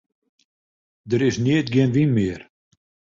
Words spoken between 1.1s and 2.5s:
is neat gjin wyn mear.